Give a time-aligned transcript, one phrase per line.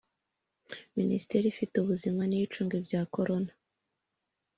[0.99, 3.51] Minisiteri ifite ubuzima niyo icunga ibyakorona.